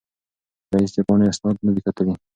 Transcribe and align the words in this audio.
رییس 0.73 0.91
د 0.95 0.97
پاڼې 1.07 1.25
اسناد 1.31 1.57
نه 1.65 1.71
دي 1.75 1.81
کتلي. 1.87 2.13